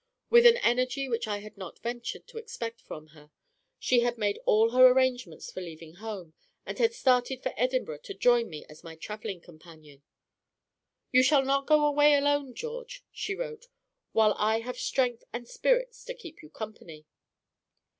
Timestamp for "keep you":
16.15-16.49